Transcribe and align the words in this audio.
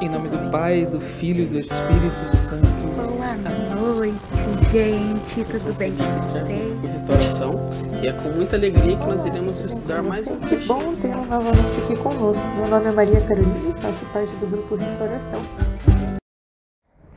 Em 0.00 0.08
nome 0.08 0.28
do 0.28 0.50
Pai, 0.50 0.84
do 0.86 0.98
Filho 1.00 1.44
e 1.44 1.46
do 1.46 1.58
Espírito 1.58 2.36
Santo. 2.36 2.66
Boa 2.96 3.96
noite, 3.96 4.18
gente. 4.72 5.44
Tudo 5.44 5.72
bem 5.74 5.94
com 5.96 6.04
vocês? 6.20 6.80
Restauração 6.82 7.52
e 8.02 8.08
é 8.08 8.12
com 8.12 8.28
muita 8.30 8.56
alegria 8.56 8.96
que 8.98 9.06
nós 9.06 9.24
iremos 9.24 9.60
estudar 9.60 10.02
mais 10.02 10.26
um 10.26 10.38
Que 10.40 10.56
bom 10.66 10.96
tê-lo 10.96 11.24
novamente 11.24 11.80
aqui 11.84 11.96
conosco. 11.96 12.44
Meu 12.56 12.66
nome 12.66 12.88
é 12.88 12.92
Maria 12.92 13.20
Carolina 13.20 13.76
e 13.76 13.80
faço 13.80 14.04
parte 14.06 14.32
do 14.34 14.46
grupo 14.46 14.74
Restauração. 14.74 15.40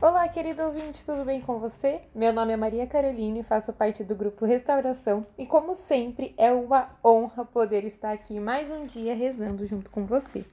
Olá, 0.00 0.28
querido 0.28 0.62
ouvinte, 0.64 1.04
tudo 1.04 1.24
bem 1.24 1.40
com 1.40 1.58
você? 1.58 2.00
Meu 2.14 2.32
nome 2.32 2.52
é 2.52 2.56
Maria 2.56 2.86
Carolina 2.86 3.38
e 3.38 3.42
faço 3.44 3.72
parte 3.72 4.02
do 4.02 4.16
grupo 4.16 4.44
Restauração. 4.44 5.24
E 5.38 5.46
como 5.46 5.74
sempre, 5.74 6.34
é 6.36 6.52
uma 6.52 6.90
honra 7.04 7.44
poder 7.44 7.84
estar 7.84 8.12
aqui 8.12 8.40
mais 8.40 8.70
um 8.70 8.84
dia 8.84 9.14
rezando 9.14 9.64
junto 9.64 9.90
com 9.90 10.04
você. 10.04 10.44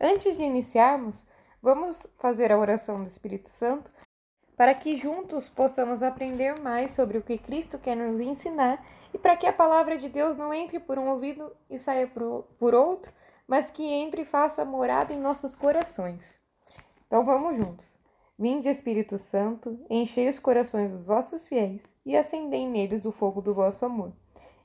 Antes 0.00 0.38
de 0.38 0.44
iniciarmos, 0.44 1.26
vamos 1.62 2.06
fazer 2.18 2.52
a 2.52 2.58
oração 2.58 3.02
do 3.02 3.08
Espírito 3.08 3.48
Santo 3.48 3.90
para 4.56 4.74
que 4.74 4.96
juntos 4.96 5.48
possamos 5.48 6.02
aprender 6.02 6.58
mais 6.60 6.90
sobre 6.90 7.16
o 7.16 7.22
que 7.22 7.38
Cristo 7.38 7.78
quer 7.78 7.96
nos 7.96 8.20
ensinar 8.20 8.84
e 9.14 9.18
para 9.18 9.36
que 9.36 9.46
a 9.46 9.52
palavra 9.52 9.96
de 9.96 10.08
Deus 10.08 10.36
não 10.36 10.52
entre 10.52 10.80
por 10.80 10.98
um 10.98 11.08
ouvido 11.10 11.54
e 11.70 11.78
saia 11.78 12.08
por 12.08 12.74
outro, 12.74 13.12
mas 13.46 13.70
que 13.70 13.84
entre 13.84 14.22
e 14.22 14.24
faça 14.24 14.64
morada 14.64 15.14
em 15.14 15.20
nossos 15.20 15.54
corações. 15.54 16.40
Então 17.06 17.24
vamos 17.24 17.56
juntos. 17.56 17.96
Vinde, 18.36 18.68
Espírito 18.68 19.16
Santo, 19.16 19.84
enchei 19.88 20.28
os 20.28 20.38
corações 20.38 20.90
dos 20.92 21.06
vossos 21.06 21.46
fiéis 21.46 21.82
e 22.04 22.16
acendei 22.16 22.68
neles 22.68 23.04
o 23.04 23.12
fogo 23.12 23.40
do 23.40 23.54
vosso 23.54 23.84
amor. 23.84 24.12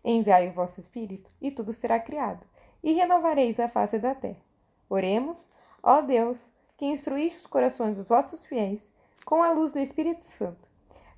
Enviai 0.03 0.49
o 0.49 0.53
vosso 0.53 0.79
Espírito 0.79 1.29
e 1.39 1.49
tudo 1.49 1.71
será 1.71 1.99
criado, 1.99 2.45
e 2.83 2.93
renovareis 2.93 3.59
a 3.59 3.69
face 3.69 3.97
da 3.97 4.13
terra. 4.13 4.41
Oremos, 4.89 5.49
ó 5.81 6.01
Deus, 6.01 6.51
que 6.83 6.87
instruíste 6.87 7.39
os 7.39 7.47
corações 7.47 7.95
dos 7.95 8.09
vossos 8.09 8.45
fiéis 8.45 8.91
com 9.23 9.41
a 9.41 9.53
luz 9.53 9.71
do 9.71 9.79
Espírito 9.79 10.25
Santo. 10.25 10.67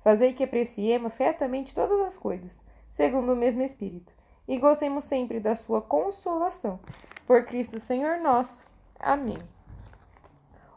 Fazei 0.00 0.32
que 0.32 0.44
apreciemos 0.44 1.14
certamente 1.14 1.74
todas 1.74 1.98
as 2.02 2.16
coisas, 2.16 2.62
segundo 2.88 3.32
o 3.32 3.36
mesmo 3.36 3.62
Espírito, 3.62 4.12
e 4.46 4.58
gostemos 4.58 5.02
sempre 5.02 5.40
da 5.40 5.56
sua 5.56 5.82
consolação. 5.82 6.78
Por 7.26 7.44
Cristo 7.46 7.80
Senhor 7.80 8.18
nosso. 8.18 8.64
Amém. 8.96 9.38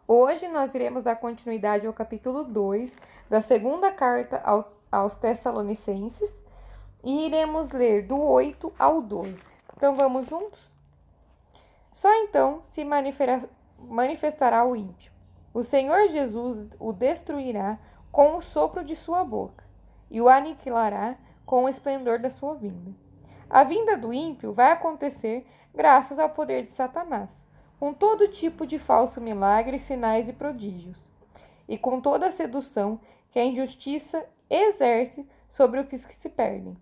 Hoje 0.07 0.47
nós 0.47 0.73
iremos 0.73 1.03
dar 1.03 1.17
continuidade 1.17 1.85
ao 1.85 1.93
capítulo 1.93 2.43
2 2.43 2.97
da 3.29 3.41
segunda 3.41 3.91
carta 3.91 4.41
ao- 4.43 4.73
aos 4.91 5.15
Tessalonicenses 5.17 6.33
e 7.03 7.27
iremos 7.27 7.69
ler 7.69 8.07
do 8.07 8.19
8 8.19 8.73
ao 8.79 9.03
12. 9.03 9.51
Então 9.77 9.93
vamos 9.95 10.25
juntos? 10.27 10.59
Só 11.93 12.11
então 12.23 12.61
se 12.63 12.83
manifera- 12.83 13.47
manifestará 13.87 14.65
o 14.65 14.75
ímpio. 14.75 15.11
O 15.53 15.63
Senhor 15.63 16.07
Jesus 16.07 16.69
o 16.79 16.93
destruirá 16.93 17.79
com 18.11 18.37
o 18.37 18.41
sopro 18.41 18.83
de 18.83 18.95
sua 18.95 19.23
boca 19.23 19.63
e 20.09 20.21
o 20.21 20.29
aniquilará 20.29 21.15
com 21.45 21.63
o 21.63 21.69
esplendor 21.69 22.19
da 22.19 22.29
sua 22.29 22.55
vinda. 22.55 22.91
A 23.49 23.63
vinda 23.63 23.97
do 23.97 24.13
ímpio 24.13 24.53
vai 24.53 24.71
acontecer 24.71 25.45
graças 25.73 26.19
ao 26.19 26.29
poder 26.29 26.65
de 26.65 26.71
Satanás, 26.71 27.43
com 27.79 27.93
todo 27.93 28.27
tipo 28.27 28.65
de 28.67 28.77
falso 28.77 29.19
milagre, 29.19 29.79
sinais 29.79 30.27
e 30.29 30.33
prodígios, 30.33 31.05
e 31.67 31.77
com 31.77 32.01
toda 32.01 32.27
a 32.27 32.31
sedução 32.31 32.99
que 33.31 33.39
a 33.39 33.45
injustiça 33.45 34.23
exerce 34.49 35.27
sobre 35.49 35.79
os 35.79 35.87
que 35.87 36.13
se 36.13 36.29
perdem, 36.29 36.77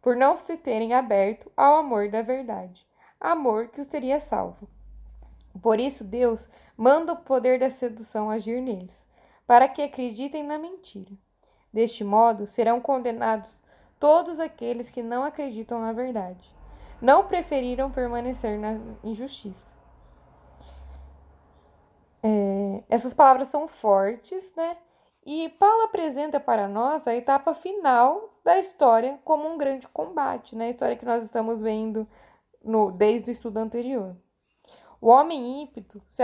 por 0.00 0.16
não 0.16 0.34
se 0.34 0.56
terem 0.56 0.94
aberto 0.94 1.50
ao 1.56 1.76
amor 1.76 2.08
da 2.08 2.22
verdade, 2.22 2.86
amor 3.20 3.68
que 3.68 3.80
os 3.80 3.86
teria 3.86 4.20
salvo. 4.20 4.68
Por 5.62 5.80
isso, 5.80 6.04
Deus 6.04 6.48
manda 6.76 7.12
o 7.12 7.16
poder 7.16 7.58
da 7.58 7.70
sedução 7.70 8.30
agir 8.30 8.60
neles, 8.60 9.06
para 9.46 9.68
que 9.68 9.82
acreditem 9.82 10.44
na 10.44 10.58
mentira. 10.58 11.10
Deste 11.72 12.04
modo, 12.04 12.46
serão 12.46 12.80
condenados 12.80 13.50
todos 13.98 14.38
aqueles 14.38 14.90
que 14.90 15.02
não 15.02 15.24
acreditam 15.24 15.80
na 15.80 15.92
verdade, 15.92 16.54
não 17.00 17.26
preferiram 17.26 17.90
permanecer 17.90 18.58
na 18.58 18.78
injustiça. 19.02 19.66
É, 22.22 22.82
essas 22.88 23.14
palavras 23.14 23.48
são 23.48 23.68
fortes, 23.68 24.52
né? 24.56 24.76
E 25.24 25.48
Paulo 25.50 25.82
apresenta 25.82 26.40
para 26.40 26.66
nós 26.66 27.06
a 27.06 27.14
etapa 27.14 27.54
final 27.54 28.40
da 28.44 28.58
história 28.58 29.18
como 29.24 29.46
um 29.46 29.58
grande 29.58 29.86
combate, 29.88 30.56
né? 30.56 30.66
A 30.66 30.70
história 30.70 30.96
que 30.96 31.04
nós 31.04 31.22
estamos 31.22 31.60
vendo 31.60 32.08
no, 32.64 32.90
desde 32.90 33.30
o 33.30 33.32
estudo 33.32 33.58
anterior. 33.58 34.16
O 35.00 35.08
homem 35.08 35.62
ímpeto 35.62 36.02
se 36.08 36.22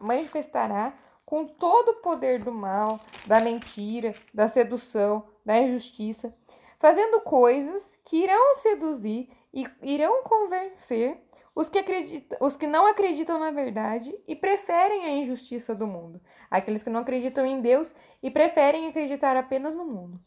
manifestará 0.00 0.94
com 1.24 1.46
todo 1.46 1.92
o 1.92 2.02
poder 2.02 2.42
do 2.42 2.52
mal, 2.52 3.00
da 3.26 3.40
mentira, 3.40 4.14
da 4.34 4.48
sedução, 4.48 5.26
da 5.44 5.58
injustiça, 5.58 6.34
fazendo 6.78 7.20
coisas 7.20 7.96
que 8.04 8.18
irão 8.18 8.54
seduzir 8.54 9.30
e 9.52 9.66
irão 9.82 10.22
convencer 10.22 11.18
os 11.54 11.68
que, 11.68 11.78
acreditam, 11.78 12.38
os 12.40 12.56
que 12.56 12.66
não 12.66 12.86
acreditam 12.86 13.38
na 13.38 13.50
verdade 13.50 14.14
e 14.26 14.34
preferem 14.34 15.04
a 15.04 15.10
injustiça 15.10 15.74
do 15.74 15.86
mundo, 15.86 16.20
aqueles 16.50 16.82
que 16.82 16.90
não 16.90 17.00
acreditam 17.00 17.44
em 17.44 17.60
Deus 17.60 17.94
e 18.22 18.30
preferem 18.30 18.88
acreditar 18.88 19.36
apenas 19.36 19.74
no 19.74 19.84
mundo. 19.84 20.18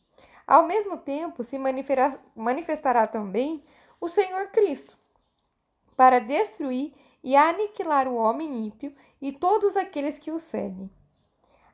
Ao 0.46 0.68
mesmo 0.68 0.98
tempo, 0.98 1.44
se 1.44 1.58
manifestará 2.36 3.08
também 3.08 3.64
o 4.00 4.08
Senhor 4.08 4.48
Cristo, 4.48 4.96
para 5.96 6.20
destruir 6.20 6.94
e 7.26 7.36
aniquilar 7.36 8.08
o 8.08 8.16
homem 8.16 8.68
ímpio 8.68 8.94
e 9.20 9.32
todos 9.32 9.76
aqueles 9.76 10.20
que 10.20 10.32
o 10.32 10.40
seguem. 10.40 10.92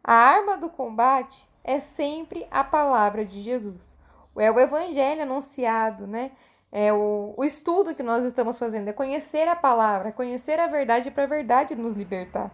A 0.01 0.13
arma 0.13 0.56
do 0.56 0.69
combate 0.69 1.45
é 1.62 1.78
sempre 1.78 2.47
a 2.50 2.63
palavra 2.63 3.25
de 3.25 3.41
Jesus. 3.41 3.97
É 4.38 4.50
o 4.50 4.57
evangelho 4.57 5.23
anunciado, 5.23 6.07
né? 6.07 6.31
É 6.72 6.94
o, 6.94 7.34
o 7.35 7.44
estudo 7.44 7.94
que 7.94 8.01
nós 8.01 8.23
estamos 8.23 8.57
fazendo, 8.57 8.88
é 8.88 8.94
conhecer 8.94 9.45
a 9.50 9.56
palavra, 9.56 10.13
conhecer 10.13 10.57
a 10.57 10.67
verdade 10.67 11.11
para 11.11 11.23
a 11.23 11.28
verdade 11.28 11.75
nos 11.75 11.95
libertar. 11.95 12.50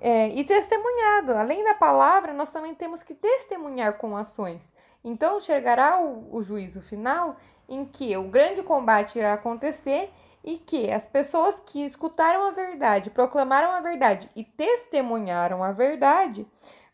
É, 0.00 0.28
e 0.28 0.44
testemunhado, 0.44 1.32
além 1.32 1.64
da 1.64 1.74
palavra, 1.74 2.32
nós 2.32 2.50
também 2.50 2.72
temos 2.72 3.02
que 3.02 3.14
testemunhar 3.14 3.98
com 3.98 4.16
ações. 4.16 4.72
Então 5.02 5.40
chegará 5.40 6.00
o, 6.00 6.36
o 6.36 6.40
juízo 6.44 6.80
final 6.80 7.36
em 7.68 7.84
que 7.84 8.16
o 8.16 8.28
grande 8.28 8.62
combate 8.62 9.18
irá 9.18 9.32
acontecer 9.32 10.08
e 10.42 10.58
que 10.58 10.90
as 10.90 11.06
pessoas 11.06 11.60
que 11.60 11.84
escutaram 11.84 12.44
a 12.44 12.50
verdade, 12.50 13.10
proclamaram 13.10 13.70
a 13.70 13.80
verdade 13.80 14.28
e 14.34 14.44
testemunharam 14.44 15.62
a 15.62 15.72
verdade 15.72 16.46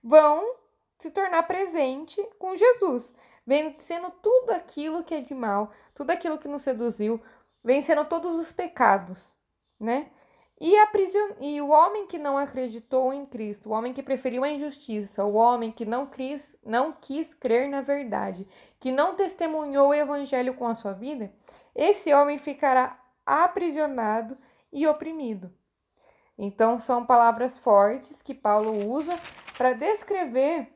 vão 0.03 0.57
se 0.99 1.11
tornar 1.11 1.43
presente 1.45 2.23
com 2.39 2.56
Jesus, 2.56 3.12
vencendo 3.47 4.11
tudo 4.23 4.51
aquilo 4.51 5.05
que 5.05 5.15
é 5.15 5.21
de 5.21 5.35
mal, 5.35 5.71
tudo 5.95 6.11
aquilo 6.11 6.39
que 6.39 6.49
nos 6.49 6.62
seduziu, 6.62 7.21
vencendo 7.62 8.05
todos 8.05 8.39
os 8.39 8.53
pecados, 8.53 9.35
né? 9.79 10.11
E, 10.59 10.75
aprisiona... 10.79 11.37
e 11.41 11.61
o 11.61 11.69
homem 11.69 12.06
que 12.06 12.19
não 12.19 12.39
acreditou 12.39 13.12
em 13.12 13.27
Cristo, 13.27 13.69
o 13.69 13.73
homem 13.73 13.93
que 13.93 14.03
preferiu 14.03 14.43
a 14.43 14.49
injustiça, 14.49 15.23
o 15.23 15.35
homem 15.35 15.71
que 15.71 15.85
não 15.85 16.06
quis, 16.06 16.56
não 16.65 16.93
quis 16.93 17.35
crer 17.35 17.69
na 17.69 17.83
verdade, 17.83 18.49
que 18.81 18.91
não 18.91 19.15
testemunhou 19.15 19.89
o 19.91 19.95
evangelho 19.95 20.55
com 20.55 20.67
a 20.67 20.75
sua 20.75 20.95
vida, 20.95 21.31
esse 21.75 22.12
homem 22.15 22.39
ficará 22.39 22.99
aprisionado 23.26 24.38
e 24.73 24.87
oprimido. 24.87 25.52
Então, 26.38 26.78
são 26.78 27.05
palavras 27.05 27.56
fortes 27.56 28.23
que 28.23 28.34
Paulo 28.34 28.87
usa 28.88 29.19
para 29.56 29.73
descrever 29.73 30.73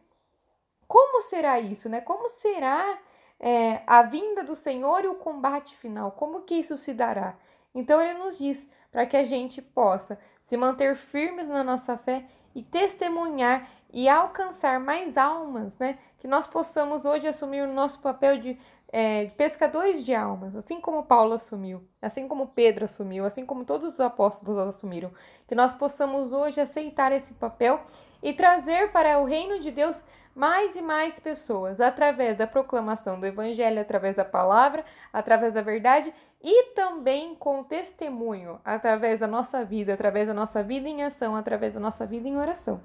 como 0.89 1.23
será 1.23 1.61
isso, 1.61 1.89
né? 1.89 2.01
Como 2.01 2.29
será 2.29 2.99
é, 3.39 3.83
a 3.87 4.03
vinda 4.03 4.43
do 4.43 4.57
Senhor 4.57 5.05
e 5.05 5.07
o 5.07 5.15
combate 5.15 5.77
final? 5.77 6.11
Como 6.11 6.43
que 6.43 6.57
isso 6.57 6.77
se 6.77 6.93
dará? 6.93 7.37
Então, 7.73 8.01
ele 8.01 8.19
nos 8.19 8.37
diz 8.37 8.69
para 8.91 9.07
que 9.07 9.17
a 9.17 9.25
gente 9.25 9.63
possa 9.63 10.19
se 10.41 10.57
manter 10.57 10.97
firmes 10.97 11.49
na 11.49 11.63
nossa 11.63 11.97
fé 11.97 12.27
e 12.55 12.63
testemunhar 12.63 13.69
e 13.93 14.09
alcançar 14.09 14.79
mais 14.79 15.17
almas, 15.17 15.79
né? 15.79 15.99
Que 16.19 16.29
nós 16.29 16.47
possamos 16.47 17.05
hoje 17.05 17.27
assumir 17.27 17.63
o 17.63 17.73
nosso 17.73 17.99
papel 18.01 18.39
de 18.39 18.59
é, 18.93 19.27
pescadores 19.37 20.05
de 20.05 20.15
almas, 20.15 20.55
assim 20.57 20.81
como 20.81 21.05
Paulo 21.05 21.35
assumiu, 21.35 21.83
assim 22.03 22.27
como 22.27 22.49
Pedro 22.49 22.85
assumiu, 22.85 23.25
assim 23.25 23.47
como 23.47 23.65
todos 23.65 23.95
os 23.95 24.01
apóstolos 24.01 24.59
assumiram. 24.59 25.11
Que 25.47 25.55
nós 25.55 25.73
possamos 25.73 26.33
hoje 26.33 26.61
aceitar 26.61 27.13
esse 27.13 27.35
papel 27.35 27.81
e 28.23 28.33
trazer 28.33 28.91
para 28.93 29.19
o 29.19 29.25
reino 29.25 29.61
de 29.61 29.71
Deus 29.71 30.05
mais 30.41 30.75
e 30.75 30.81
mais 30.81 31.21
pessoas 31.21 31.83
através 31.83 32.35
da 32.35 32.47
proclamação 32.47 33.21
do 33.21 33.27
Evangelho, 33.27 33.79
através 33.79 34.17
da 34.17 34.25
palavra, 34.25 34.87
através 35.13 35.53
da 35.53 35.61
verdade 35.61 36.15
e 36.43 36.73
também 36.73 37.35
com 37.35 37.63
testemunho 37.63 38.59
através 38.65 39.21
da 39.21 39.27
nossa 39.27 39.63
vida, 39.63 39.93
através 39.93 40.29
da 40.29 40.33
nossa 40.33 40.63
vida 40.63 40.89
em 40.89 41.03
ação, 41.03 41.37
através 41.37 41.75
da 41.75 41.81
nossa 41.81 42.07
vida 42.07 42.27
em 42.27 42.39
oração. 42.39 42.81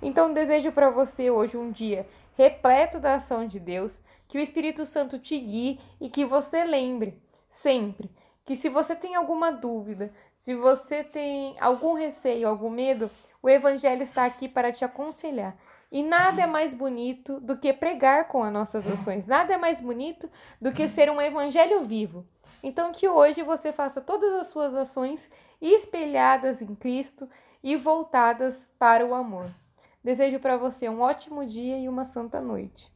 Então, 0.00 0.32
desejo 0.32 0.70
para 0.70 0.88
você 0.88 1.32
hoje 1.32 1.56
um 1.56 1.72
dia 1.72 2.06
repleto 2.38 3.00
da 3.00 3.16
ação 3.16 3.44
de 3.44 3.58
Deus, 3.58 3.98
que 4.28 4.38
o 4.38 4.40
Espírito 4.40 4.86
Santo 4.86 5.18
te 5.18 5.36
guie 5.36 5.80
e 6.00 6.08
que 6.08 6.24
você 6.24 6.62
lembre 6.62 7.20
sempre 7.48 8.08
que 8.44 8.54
se 8.54 8.68
você 8.68 8.94
tem 8.94 9.16
alguma 9.16 9.50
dúvida, 9.50 10.12
se 10.36 10.54
você 10.54 11.02
tem 11.02 11.56
algum 11.58 11.94
receio, 11.94 12.46
algum 12.46 12.70
medo, 12.70 13.10
o 13.42 13.48
Evangelho 13.48 14.02
está 14.02 14.24
aqui 14.24 14.48
para 14.48 14.70
te 14.70 14.84
aconselhar. 14.84 15.56
E 15.94 16.02
nada 16.02 16.42
é 16.42 16.46
mais 16.46 16.74
bonito 16.74 17.38
do 17.38 17.56
que 17.56 17.72
pregar 17.72 18.26
com 18.26 18.42
as 18.42 18.52
nossas 18.52 18.84
ações, 18.84 19.26
nada 19.26 19.54
é 19.54 19.56
mais 19.56 19.80
bonito 19.80 20.28
do 20.60 20.72
que 20.72 20.88
ser 20.88 21.08
um 21.08 21.22
Evangelho 21.22 21.84
vivo. 21.84 22.26
Então, 22.64 22.90
que 22.90 23.08
hoje 23.08 23.44
você 23.44 23.72
faça 23.72 24.00
todas 24.00 24.32
as 24.32 24.48
suas 24.48 24.74
ações 24.74 25.30
espelhadas 25.62 26.60
em 26.60 26.74
Cristo 26.74 27.28
e 27.62 27.76
voltadas 27.76 28.68
para 28.76 29.06
o 29.06 29.14
amor. 29.14 29.54
Desejo 30.02 30.40
para 30.40 30.56
você 30.56 30.88
um 30.88 31.00
ótimo 31.00 31.46
dia 31.46 31.78
e 31.78 31.88
uma 31.88 32.04
santa 32.04 32.40
noite. 32.40 32.93